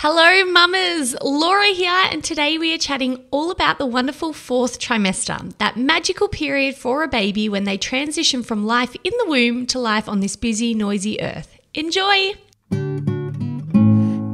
[0.00, 1.16] Hello, mamas!
[1.24, 6.28] Laura here, and today we are chatting all about the wonderful fourth trimester, that magical
[6.28, 10.20] period for a baby when they transition from life in the womb to life on
[10.20, 11.58] this busy, noisy earth.
[11.74, 12.32] Enjoy!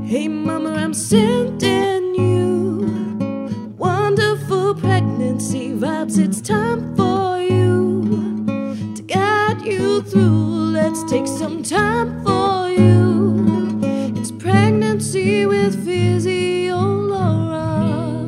[0.06, 6.18] Hey, mama, I'm sending you wonderful pregnancy vibes.
[6.18, 8.36] It's time for you
[8.96, 10.72] to guide you through.
[10.74, 13.13] Let's take some time for you.
[15.12, 18.24] With Physio Laura.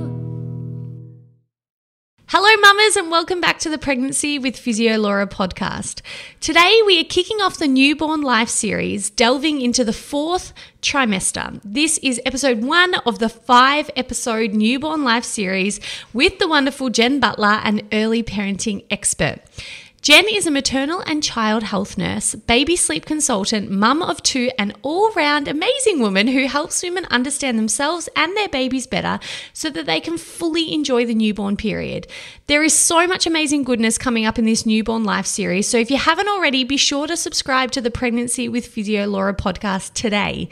[2.26, 6.02] Hello, mamas, and welcome back to the Pregnancy with Physio Laura podcast.
[6.38, 10.52] Today, we are kicking off the Newborn Life series, delving into the fourth
[10.82, 11.60] trimester.
[11.64, 15.80] This is episode one of the five episode Newborn Life series
[16.12, 19.38] with the wonderful Jen Butler, an early parenting expert.
[20.06, 24.72] Jen is a maternal and child health nurse, baby sleep consultant, mum of two, and
[24.82, 29.18] all round amazing woman who helps women understand themselves and their babies better
[29.52, 32.06] so that they can fully enjoy the newborn period.
[32.46, 35.90] There is so much amazing goodness coming up in this Newborn Life series, so if
[35.90, 40.48] you haven't already, be sure to subscribe to the Pregnancy with Physio Laura podcast today.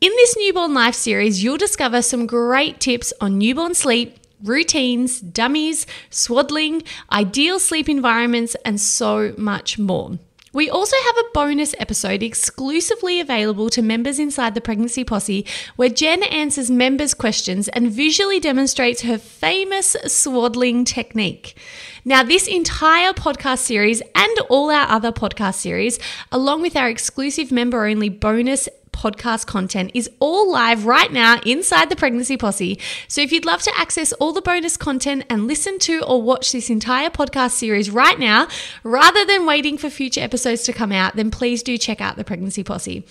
[0.00, 5.86] In this Newborn Life series, you'll discover some great tips on newborn sleep routines, dummies,
[6.10, 10.18] swaddling, ideal sleep environments, and so much more.
[10.56, 15.44] We also have a bonus episode exclusively available to members inside the Pregnancy Posse
[15.76, 21.58] where Jen answers members' questions and visually demonstrates her famous swaddling technique.
[22.06, 25.98] Now, this entire podcast series and all our other podcast series,
[26.32, 28.66] along with our exclusive member only bonus
[28.96, 32.80] podcast content is all live right now inside the Pregnancy Posse.
[33.08, 36.52] So if you'd love to access all the bonus content and listen to or watch
[36.52, 38.48] this entire podcast series right now,
[38.82, 42.24] rather than waiting for future episodes to come out, then please do check out the
[42.24, 43.04] Pregnancy Posse.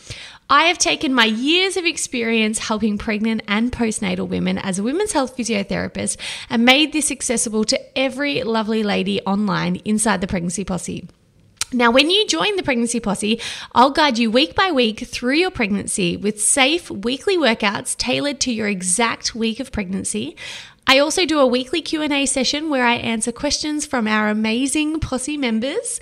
[0.50, 5.12] I have taken my years of experience helping pregnant and postnatal women as a women's
[5.12, 6.18] health physiotherapist
[6.50, 11.08] and made this accessible to every lovely lady online inside the Pregnancy Posse.
[11.76, 13.38] Now, when you join the Pregnancy Posse,
[13.74, 18.54] I'll guide you week by week through your pregnancy with safe weekly workouts tailored to
[18.54, 20.38] your exact week of pregnancy.
[20.88, 25.36] I also do a weekly Q&A session where I answer questions from our amazing Posse
[25.36, 26.00] members.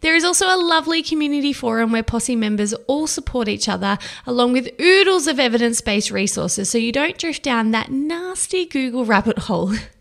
[0.00, 3.98] There is also a lovely community forum where Posse members all support each other,
[4.28, 9.04] along with oodles of evidence based resources so you don't drift down that nasty Google
[9.04, 9.74] rabbit hole.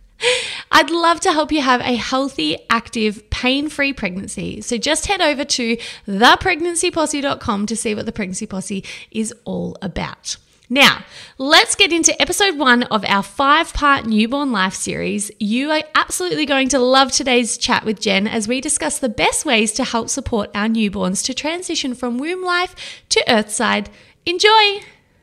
[0.72, 4.62] I'd love to help you have a healthy, active, pain free pregnancy.
[4.62, 5.78] So just head over to
[6.08, 10.38] thepregnancyposse.com to see what the Pregnancy Posse is all about.
[10.70, 11.06] Now,
[11.38, 15.30] let's get into episode one of our five part newborn life series.
[15.40, 19.46] You are absolutely going to love today's chat with Jen as we discuss the best
[19.46, 22.76] ways to help support our newborns to transition from womb life
[23.10, 23.90] to earthside.
[24.26, 24.82] Enjoy!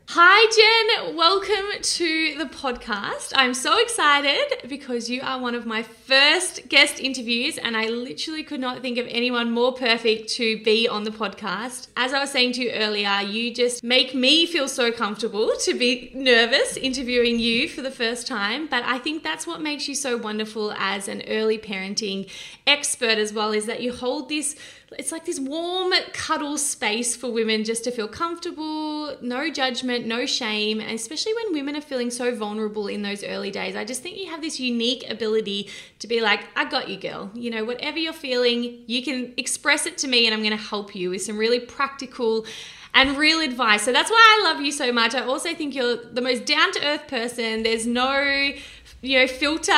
[0.08, 1.16] Hi, Jen.
[1.16, 3.32] Welcome to the podcast.
[3.34, 8.42] I'm so excited because you are one of my first guest interviews, and I literally
[8.42, 11.88] could not think of anyone more perfect to be on the podcast.
[11.96, 15.78] As I was saying to you earlier, you just make me feel so comfortable to
[15.78, 18.66] be nervous interviewing you for the first time.
[18.66, 22.28] But I think that's what makes you so wonderful as an early parenting
[22.66, 24.56] expert, as well, is that you hold this
[24.98, 30.26] it's like this warm cuddle space for women just to feel comfortable, no judgment, no
[30.26, 33.76] shame, and especially when women are feeling so vulnerable in those early days.
[33.76, 37.30] I just think you have this unique ability to be like, I got you, girl.
[37.34, 40.62] You know, whatever you're feeling, you can express it to me, and I'm going to
[40.62, 42.47] help you with some really practical
[42.94, 43.82] and real advice.
[43.82, 45.14] So that's why I love you so much.
[45.14, 47.62] I also think you're the most down to earth person.
[47.62, 48.53] There's no
[49.02, 49.72] you know, filter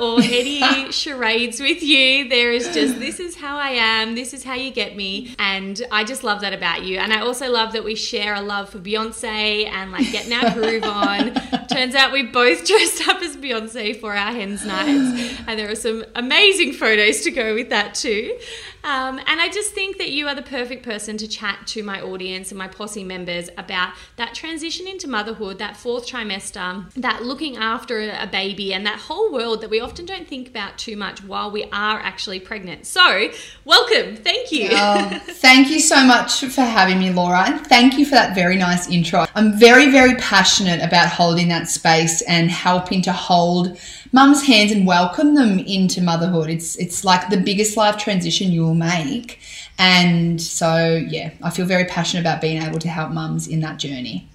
[0.00, 2.28] or any charades with you.
[2.28, 5.34] There is just, this is how I am, this is how you get me.
[5.38, 6.98] And I just love that about you.
[6.98, 10.54] And I also love that we share a love for Beyonce and like getting our
[10.54, 11.34] groove on.
[11.66, 15.40] Turns out we both dressed up as Beyonce for our hens nights.
[15.46, 18.38] And there are some amazing photos to go with that too.
[18.84, 22.00] Um, and I just think that you are the perfect person to chat to my
[22.00, 27.56] audience and my posse members about that transition into motherhood, that fourth trimester, that looking
[27.56, 31.22] after a baby, and that whole world that we often don't think about too much
[31.22, 32.86] while we are actually pregnant.
[32.86, 33.30] So,
[33.64, 34.16] welcome.
[34.16, 34.68] Thank you.
[34.72, 37.40] Oh, thank you so much for having me, Laura.
[37.40, 39.26] And thank you for that very nice intro.
[39.34, 43.78] I'm very, very passionate about holding that space and helping to hold
[44.12, 46.50] mum's hands and welcome them into motherhood.
[46.50, 49.38] It's it's like the biggest life transition you will make.
[49.78, 53.78] And so yeah, I feel very passionate about being able to help mums in that
[53.78, 54.27] journey.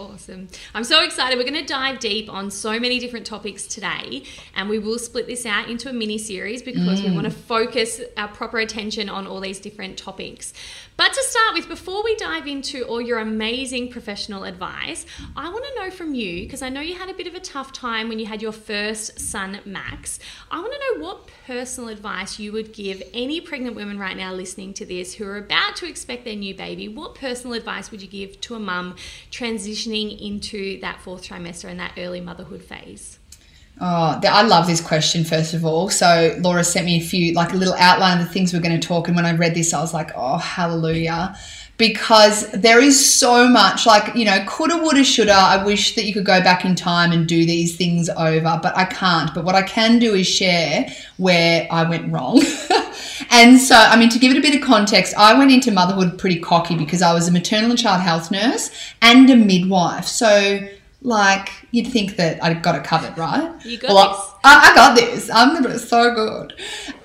[0.00, 0.48] Awesome.
[0.74, 1.36] I'm so excited.
[1.36, 4.22] We're going to dive deep on so many different topics today,
[4.56, 7.36] and we will split this out into a mini series because we want to mm.
[7.36, 10.54] focus our proper attention on all these different topics.
[10.96, 15.04] But to start with, before we dive into all your amazing professional advice,
[15.36, 17.40] I want to know from you because I know you had a bit of a
[17.40, 20.18] tough time when you had your first son, Max.
[20.50, 24.32] I want to know what personal advice you would give any pregnant women right now
[24.32, 26.88] listening to this who are about to expect their new baby.
[26.88, 28.96] What personal advice would you give to a mum
[29.30, 33.18] transitioning into that fourth trimester and that early motherhood phase?
[33.82, 35.88] Oh, I love this question, first of all.
[35.88, 38.78] So, Laura sent me a few, like a little outline of the things we're going
[38.78, 39.08] to talk.
[39.08, 41.34] And when I read this, I was like, oh, hallelujah.
[41.78, 45.32] Because there is so much, like, you know, coulda, woulda, shoulda.
[45.32, 48.76] I wish that you could go back in time and do these things over, but
[48.76, 49.32] I can't.
[49.34, 50.86] But what I can do is share
[51.16, 52.42] where I went wrong.
[53.30, 56.18] and so, I mean, to give it a bit of context, I went into motherhood
[56.18, 58.70] pretty cocky because I was a maternal and child health nurse
[59.02, 60.06] and a midwife.
[60.06, 60.60] So,
[61.02, 63.54] like you'd think that I'd got it covered, right?
[63.64, 64.30] You got well, this.
[64.44, 65.30] I, I got this.
[65.30, 66.52] I'm be so good.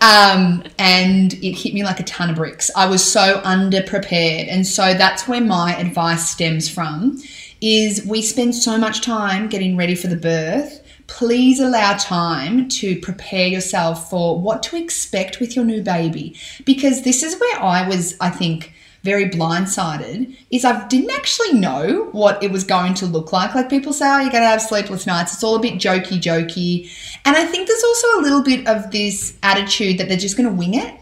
[0.02, 2.70] Um, and it hit me like a ton of bricks.
[2.76, 7.22] I was so underprepared, and so that's where my advice stems from.
[7.62, 10.82] Is we spend so much time getting ready for the birth.
[11.08, 16.36] Please allow time to prepare yourself for what to expect with your new baby,
[16.66, 18.16] because this is where I was.
[18.20, 18.74] I think
[19.04, 23.54] very blindsided is I didn't actually know what it was going to look like.
[23.54, 25.32] Like people say, oh, you're going to have sleepless nights.
[25.34, 26.92] It's all a bit jokey, jokey.
[27.24, 30.50] And I think there's also a little bit of this attitude that they're just going
[30.50, 31.00] to wing it.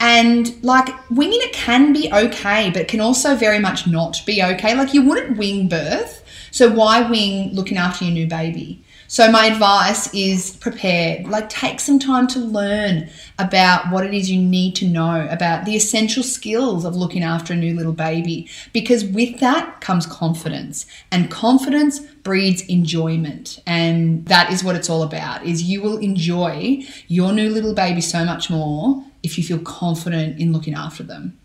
[0.00, 4.42] And like winging it can be okay, but it can also very much not be
[4.42, 4.74] okay.
[4.74, 6.24] Like you wouldn't wing birth.
[6.50, 8.82] So why wing looking after your new baby?
[9.06, 14.30] So my advice is prepare, like take some time to learn about what it is
[14.30, 18.48] you need to know about the essential skills of looking after a new little baby
[18.72, 25.02] because with that comes confidence and confidence breeds enjoyment and that is what it's all
[25.02, 29.58] about is you will enjoy your new little baby so much more if you feel
[29.58, 31.38] confident in looking after them.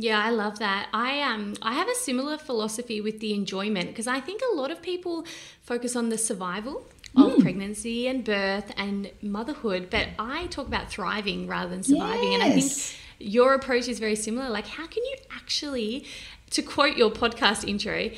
[0.00, 0.88] Yeah, I love that.
[0.92, 4.70] I um I have a similar philosophy with the enjoyment because I think a lot
[4.70, 5.26] of people
[5.62, 6.86] focus on the survival
[7.16, 12.32] of pregnancy and birth and motherhood, but I talk about thriving rather than surviving.
[12.34, 12.70] And I think
[13.18, 14.48] your approach is very similar.
[14.48, 16.06] Like, how can you actually,
[16.50, 18.10] to quote your podcast intro,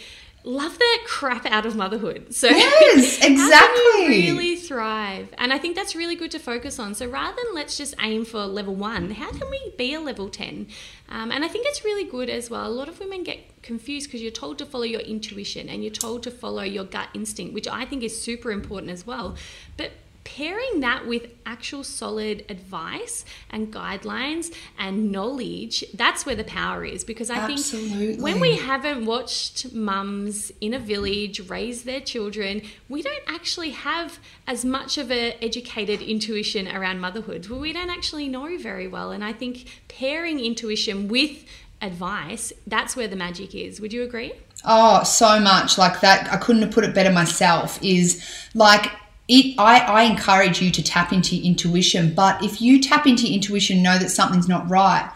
[0.44, 2.34] love the crap out of motherhood?
[2.34, 4.06] So, Yes, exactly.
[4.06, 5.28] really thrive?
[5.38, 6.94] And I think that's really good to focus on.
[6.94, 10.28] So, rather than let's just aim for level one, how can we be a level
[10.28, 10.66] 10?
[11.08, 12.66] Um, and I think it's really good as well.
[12.66, 15.92] A lot of women get confused because you're told to follow your intuition and you're
[15.92, 19.36] told to follow your gut instinct, which I think is super important as well.
[19.76, 19.90] But
[20.36, 27.04] pairing that with actual solid advice and guidelines and knowledge, that's where the power is.
[27.04, 33.02] Because I think when we haven't watched mums in a village raise their children, we
[33.02, 37.48] don't actually have as much of an educated intuition around motherhood.
[37.48, 39.10] Well, we don't actually know very well.
[39.10, 41.44] And I think pairing intuition with
[41.82, 43.80] advice, that's where the magic is.
[43.80, 44.32] Would you agree?
[44.64, 46.30] Oh, so much like that.
[46.32, 47.82] I couldn't have put it better myself.
[47.82, 48.24] Is
[48.54, 48.92] like
[49.30, 49.54] it.
[49.58, 53.34] I, I encourage you to tap into your intuition, but if you tap into your
[53.34, 55.10] intuition, know that something's not right,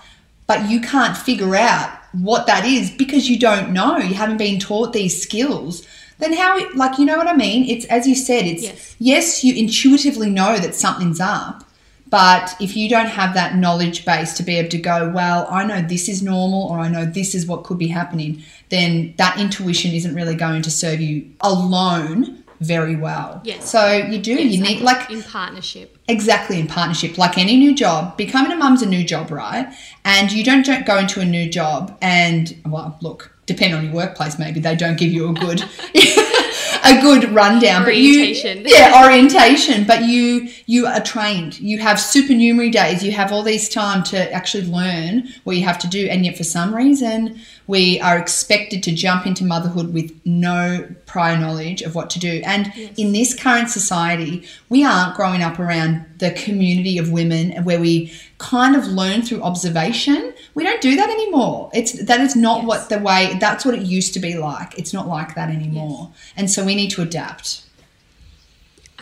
[0.46, 3.98] but you can't figure out what that is because you don't know.
[3.98, 5.86] You haven't been taught these skills.
[6.18, 6.72] Then how?
[6.74, 7.68] Like you know what I mean?
[7.68, 8.46] It's as you said.
[8.46, 8.96] It's Yes.
[8.98, 11.64] yes, you intuitively know that something's up.
[12.08, 15.64] But if you don't have that knowledge base to be able to go, well, I
[15.64, 19.40] know this is normal or I know this is what could be happening, then that
[19.40, 23.40] intuition isn't really going to serve you alone very well.
[23.44, 23.70] Yes.
[23.70, 25.96] So you do, you need like in partnership.
[26.08, 29.72] exactly in partnership, like any new job, becoming a mum's a new job, right?
[30.04, 33.94] And you don't, don't go into a new job and well, look, depending on your
[33.94, 35.62] workplace, maybe they don't give you a good
[36.84, 37.82] a good rundown.
[37.82, 38.62] Orientation.
[38.62, 39.84] But you, yeah, orientation.
[39.84, 41.58] But you you are trained.
[41.60, 43.02] You have supernumerary days.
[43.02, 46.06] You have all this time to actually learn what you have to do.
[46.06, 51.36] And yet, for some reason, we are expected to jump into motherhood with no prior
[51.38, 52.42] knowledge of what to do.
[52.44, 57.80] And in this current society, we aren't growing up around the community of women where
[57.80, 60.34] we kind of learn through observation.
[60.54, 61.70] We don't do that anymore.
[61.72, 62.66] It's that is not Yes.
[62.66, 64.78] what the way that's what it used to be like.
[64.78, 66.10] It's not like that anymore.
[66.36, 67.62] And so we need to adapt.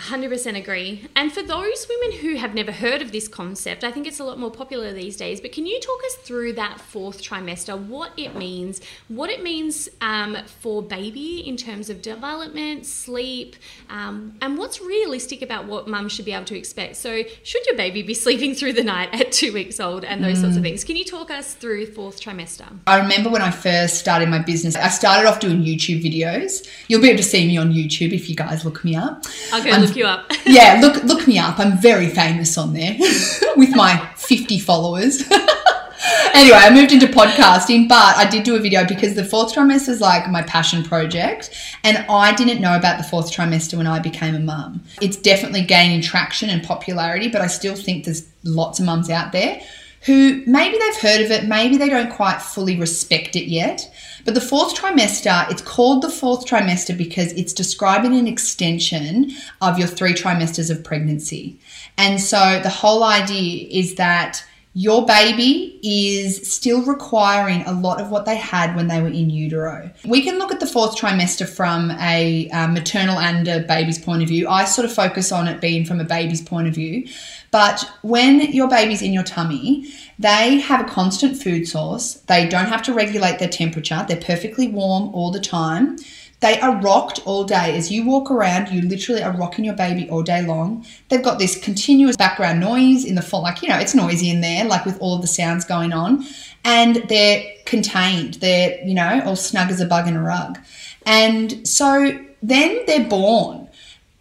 [0.02, 1.08] 100% agree.
[1.14, 4.24] And for those women who have never heard of this concept, I think it's a
[4.24, 5.40] lot more popular these days.
[5.40, 9.88] But can you talk us through that fourth trimester, what it means, what it means
[10.00, 13.54] um, for baby in terms of development, sleep,
[13.90, 16.96] um, and what's realistic about what mum should be able to expect?
[16.96, 20.40] So, should your baby be sleeping through the night at two weeks old and those
[20.40, 20.82] sorts of things?
[20.82, 22.66] Can you talk us through fourth trimester?
[22.88, 26.68] I remember when I first started my business, I started off doing YouTube videos.
[26.88, 29.26] You'll be able to see me on YouTube if you guys look me up.
[29.52, 30.32] I'm- look you up.
[30.46, 31.58] yeah, look look me up.
[31.58, 32.96] I'm very famous on there
[33.56, 35.22] with my 50 followers.
[36.34, 39.90] anyway, I moved into podcasting, but I did do a video because the fourth trimester
[39.90, 41.50] is like my passion project,
[41.84, 44.82] and I didn't know about the fourth trimester when I became a mum.
[45.00, 49.32] It's definitely gaining traction and popularity, but I still think there's lots of mums out
[49.32, 49.62] there
[50.04, 53.91] who maybe they've heard of it, maybe they don't quite fully respect it yet.
[54.24, 59.78] But the fourth trimester, it's called the fourth trimester because it's describing an extension of
[59.78, 61.58] your three trimesters of pregnancy.
[61.98, 68.10] And so the whole idea is that your baby is still requiring a lot of
[68.10, 69.90] what they had when they were in utero.
[70.06, 74.22] We can look at the fourth trimester from a uh, maternal and a baby's point
[74.22, 74.48] of view.
[74.48, 77.06] I sort of focus on it being from a baby's point of view.
[77.52, 82.14] But when your baby's in your tummy, they have a constant food source.
[82.26, 84.04] They don't have to regulate their temperature.
[84.08, 85.98] They're perfectly warm all the time.
[86.40, 87.76] They are rocked all day.
[87.76, 90.84] As you walk around, you literally are rocking your baby all day long.
[91.08, 94.40] They've got this continuous background noise in the fall, like, you know, it's noisy in
[94.40, 96.26] there, like with all the sounds going on.
[96.64, 98.34] And they're contained.
[98.34, 100.58] They're, you know, all snug as a bug in a rug.
[101.06, 103.68] And so then they're born,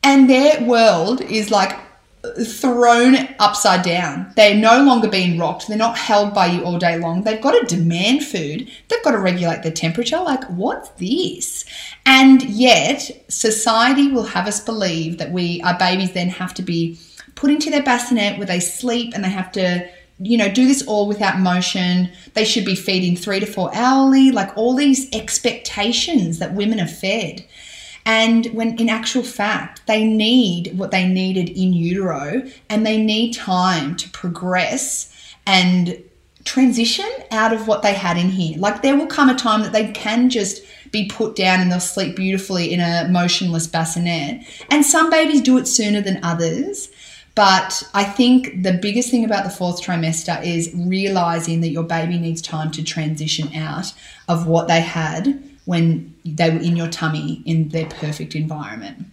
[0.03, 1.75] and their world is like
[2.43, 4.31] thrown upside down.
[4.35, 5.67] They're no longer being rocked.
[5.67, 7.23] They're not held by you all day long.
[7.23, 8.69] They've got to demand food.
[8.87, 10.19] They've got to regulate their temperature.
[10.19, 11.65] Like, what's this?
[12.05, 16.99] And yet, society will have us believe that we, our babies, then have to be
[17.35, 19.89] put into their bassinet where they sleep and they have to
[20.23, 22.11] you know, do this all without motion.
[22.35, 26.87] They should be feeding three to four hourly, like all these expectations that women are
[26.87, 27.43] fed.
[28.05, 33.33] And when in actual fact, they need what they needed in utero and they need
[33.33, 35.13] time to progress
[35.45, 36.01] and
[36.43, 38.57] transition out of what they had in here.
[38.57, 41.79] Like there will come a time that they can just be put down and they'll
[41.79, 44.43] sleep beautifully in a motionless bassinet.
[44.69, 46.89] And some babies do it sooner than others.
[47.33, 52.17] But I think the biggest thing about the fourth trimester is realizing that your baby
[52.17, 53.93] needs time to transition out
[54.27, 59.07] of what they had when they were in your tummy in their perfect environment.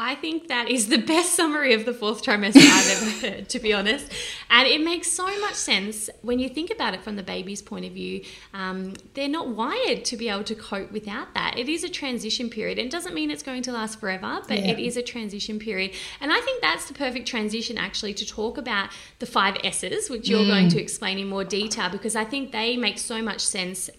[0.00, 3.58] I think that is the best summary of the fourth trimester I've ever heard, to
[3.58, 4.12] be honest.
[4.48, 7.84] And it makes so much sense when you think about it from the baby's point
[7.84, 8.22] of view.
[8.54, 11.58] Um, they're not wired to be able to cope without that.
[11.58, 12.78] It is a transition period.
[12.78, 14.70] It doesn't mean it's going to last forever, but Yeah.
[14.70, 15.90] it is a transition period.
[16.20, 20.28] And I think that's the perfect transition, actually, to talk about the five S's, which
[20.28, 23.90] you're going to explain in more detail, because I think they make so much sense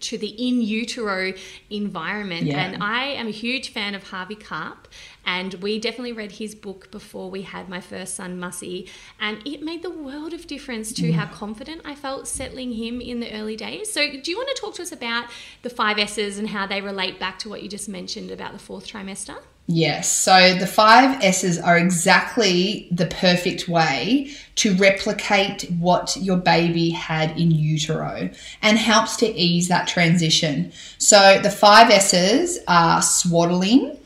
[0.00, 1.32] to the in utero
[1.70, 2.46] environment.
[2.46, 2.64] Yeah.
[2.64, 4.88] And I am a huge fan of Harvey Karp,
[5.24, 8.88] and we definitely read his book before we had my first son, Mussy,
[9.20, 11.32] and it made the world of difference to how mm.
[11.32, 13.92] confident I felt settling him in the early days.
[13.92, 15.26] So, do you want to talk to us about
[15.62, 18.58] the five S's and how they relate back to what you just mentioned about the
[18.58, 19.38] fourth trimester?
[19.68, 26.90] Yes, so the five S's are exactly the perfect way to replicate what your baby
[26.90, 28.30] had in utero
[28.62, 30.72] and helps to ease that transition.
[30.98, 33.98] So the five S's are swaddling,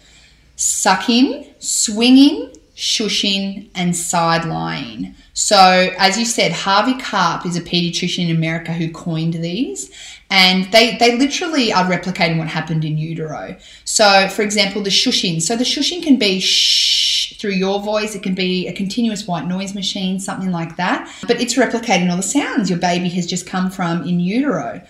[0.57, 5.14] sucking, swinging, shushing, and side lying.
[5.40, 5.56] So,
[5.97, 9.90] as you said, Harvey Karp is a pediatrician in America who coined these,
[10.28, 13.56] and they, they literally are replicating what happened in utero.
[13.87, 15.40] So, for example, the shushing.
[15.40, 19.47] So, the shushing can be shh through your voice, it can be a continuous white
[19.47, 23.47] noise machine, something like that, but it's replicating all the sounds your baby has just
[23.47, 24.82] come from in utero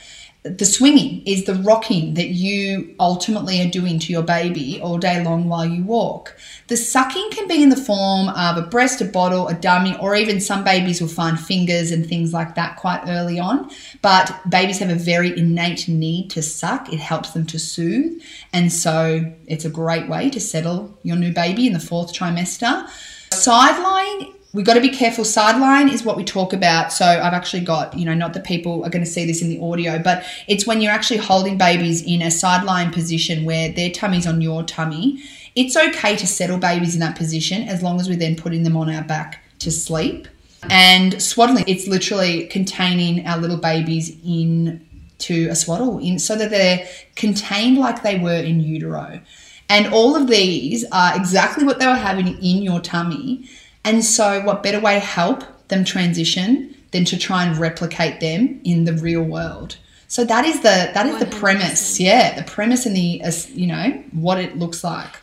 [0.42, 5.22] the swinging is the rocking that you ultimately are doing to your baby all day
[5.22, 6.34] long while you walk.
[6.68, 10.14] The sucking can be in the form of a breast, a bottle, a dummy, or
[10.14, 13.70] even some babies will find fingers and things like that quite early on.
[14.00, 18.22] But babies have a very innate need to suck, it helps them to soothe.
[18.54, 22.88] And so it's a great way to settle your new baby in the fourth trimester.
[23.30, 25.24] Side lying we got to be careful.
[25.24, 26.92] Side lying is what we talk about.
[26.92, 29.48] So I've actually got, you know, not that people are going to see this in
[29.48, 33.70] the audio, but it's when you're actually holding babies in a side lying position where
[33.70, 35.22] their tummy's on your tummy.
[35.54, 38.76] It's okay to settle babies in that position as long as we're then putting them
[38.76, 40.26] on our back to sleep.
[40.68, 44.86] And swaddling, it's literally containing our little babies in
[45.18, 49.20] to a swaddle in so that they're contained like they were in utero.
[49.68, 53.48] And all of these are exactly what they were having in your tummy.
[53.84, 58.60] And so, what better way to help them transition than to try and replicate them
[58.64, 59.76] in the real world?
[60.10, 61.38] So that is the that is the 100%.
[61.38, 65.20] premise, yeah, the premise and the as you know what it looks like.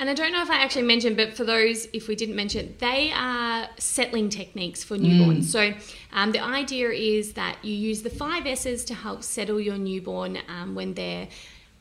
[0.00, 2.74] And I don't know if I actually mentioned, but for those, if we didn't mention,
[2.78, 5.44] they are settling techniques for newborns.
[5.44, 5.74] So
[6.12, 10.38] um, the idea is that you use the five S's to help settle your newborn
[10.48, 11.26] um, when they're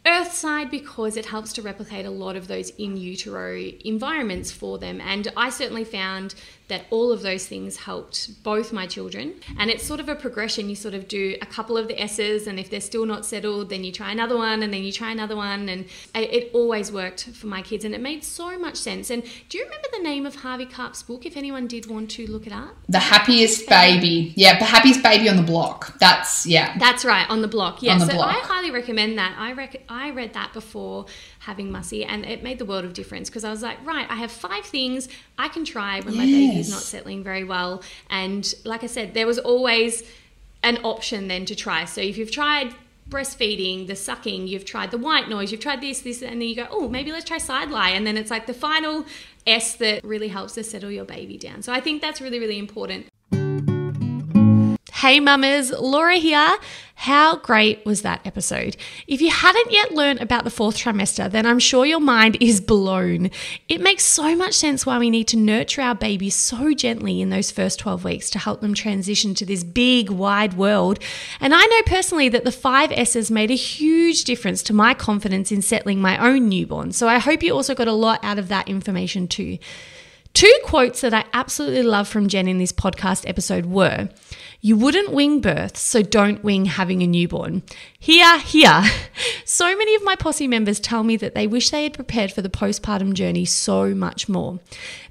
[0.08, 5.02] earthside because it helps to replicate a lot of those in utero environments for them.
[5.02, 6.34] And I certainly found
[6.68, 9.34] that all of those things helped both my children.
[9.58, 10.70] And it's sort of a progression.
[10.70, 13.70] You sort of do a couple of the S's, and if they're still not settled,
[13.70, 15.70] then you try another one, and then you try another one.
[15.70, 19.10] And it, always worked for my kids, and it made so much sense.
[19.10, 22.26] And do you remember the name of Harvey Karp's book if anyone did want to
[22.26, 22.76] look it up?
[22.88, 25.98] The happiest baby, yeah, the happiest baby on the block.
[26.00, 27.84] That's yeah, That's right, on the block.
[27.84, 28.36] Yeah, the so block.
[28.36, 29.36] I highly recommend that.
[29.38, 31.06] I rec- I read that before
[31.40, 34.16] having Mussy, and it made the world of difference because I was like, right, I
[34.16, 36.70] have five things I can try when my baby Yes.
[36.70, 37.84] not settling very well.
[38.10, 40.04] And like I said, there was always
[40.64, 41.86] an option then to try.
[41.86, 42.74] So if you've tried
[43.10, 46.56] breastfeeding, the sucking, you've tried the white noise, you've tried this, this, and then you
[46.56, 47.92] go, oh, maybe let's try side lie.
[47.92, 49.06] And then it's like the final
[49.46, 51.62] S that really helps to settle your baby down.
[51.62, 53.08] So I think that's really, really important.
[54.94, 56.58] Hey mamas, Laura here.
[57.02, 58.76] How great was that episode?
[59.06, 62.60] If you hadn't yet learned about the fourth trimester, then I'm sure your mind is
[62.60, 63.30] blown.
[63.70, 67.30] It makes so much sense why we need to nurture our babies so gently in
[67.30, 70.98] those first 12 weeks to help them transition to this big, wide world.
[71.40, 75.52] And I know personally that the five S's made a huge difference to my confidence
[75.52, 76.94] in settling my own newborn.
[76.94, 79.60] So I hope you also got a lot out of that information too.
[80.34, 84.10] Two quotes that I absolutely love from Jen in this podcast episode were
[84.60, 87.64] You wouldn't wing birth, so don't wing having a newborn.
[88.00, 88.84] Hear, hear.
[89.50, 92.42] So many of my posse members tell me that they wish they had prepared for
[92.42, 94.60] the postpartum journey so much more.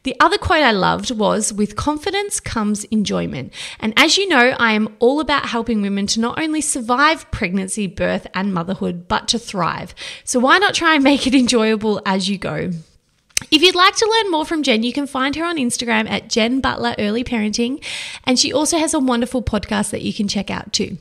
[0.03, 3.53] The other quote I loved was With confidence comes enjoyment.
[3.81, 7.87] And as you know, I am all about helping women to not only survive pregnancy,
[7.87, 9.95] birth, and motherhood, but to thrive.
[10.23, 12.73] So why not try and make it enjoyable as you go?
[13.51, 16.29] If you'd like to learn more from Jen, you can find her on Instagram at
[16.29, 17.85] Jen Butler Early Parenting,
[18.25, 20.99] and she also has a wonderful podcast that you can check out too.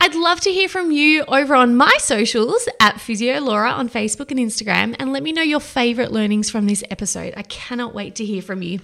[0.00, 4.30] I'd love to hear from you over on my socials at Physio Laura on Facebook
[4.30, 7.34] and Instagram, and let me know your favorite learnings from this episode.
[7.36, 8.80] I cannot wait to hear from you.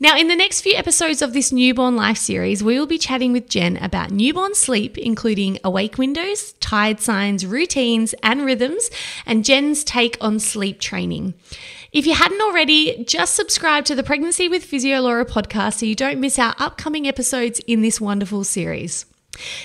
[0.00, 3.32] Now, in the next few episodes of this Newborn Life series, we will be chatting
[3.32, 8.90] with Jen about newborn sleep, including awake windows, tired signs, routines, and rhythms,
[9.24, 11.34] and Jen's take on sleep training.
[11.94, 15.94] If you hadn't already, just subscribe to the Pregnancy with Physio Laura podcast so you
[15.94, 19.06] don't miss our upcoming episodes in this wonderful series.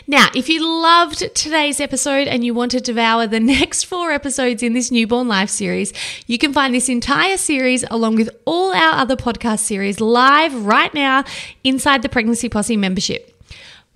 [0.05, 4.61] Now, if you loved today's episode and you want to devour the next four episodes
[4.61, 5.91] in this Newborn Life series,
[6.27, 10.93] you can find this entire series along with all our other podcast series live right
[10.93, 11.23] now
[11.63, 13.38] inside the Pregnancy Posse membership.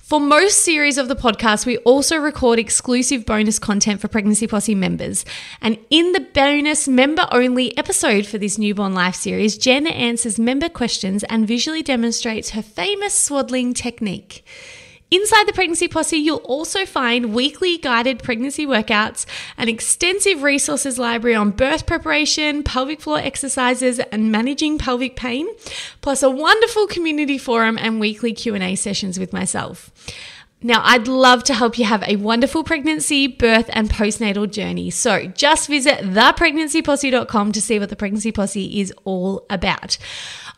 [0.03, 4.75] For most series of the podcast, we also record exclusive bonus content for Pregnancy Posse
[4.75, 5.23] members.
[5.61, 10.67] And in the bonus member only episode for this Newborn Life series, Jen answers member
[10.67, 14.43] questions and visually demonstrates her famous swaddling technique.
[15.13, 19.27] Inside the Pregnancy Posse, you'll also find weekly guided pregnancy workouts,
[19.59, 25.47] an extensive resources library on birth preparation, pelvic floor exercises, and managing pelvic pain,
[26.01, 29.91] plus a wonderful community forum and weekly Q&A sessions with myself.
[30.65, 34.89] Now, I'd love to help you have a wonderful pregnancy, birth, and postnatal journey.
[34.91, 39.97] So just visit thepregnancyposse.com to see what the Pregnancy Posse is all about.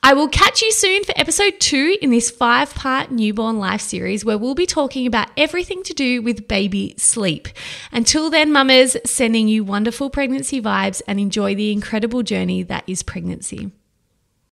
[0.03, 4.23] I will catch you soon for episode two in this five part newborn life series
[4.23, 7.47] where we'll be talking about everything to do with baby sleep.
[7.91, 13.01] Until then, mamas, sending you wonderful pregnancy vibes and enjoy the incredible journey that is
[13.01, 13.71] pregnancy.